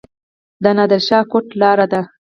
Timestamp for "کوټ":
1.31-1.45